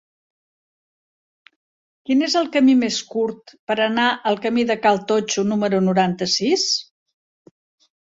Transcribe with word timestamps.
Quin 2.09 2.27
és 2.27 2.37
el 2.39 2.47
camí 2.55 2.73
més 2.83 2.97
curt 3.11 3.53
per 3.71 3.75
anar 3.85 4.05
al 4.31 4.39
camí 4.47 4.63
de 4.71 4.77
Cal 4.87 4.97
Totxo 5.13 5.45
número 5.51 5.83
noranta-sis? 5.89 6.65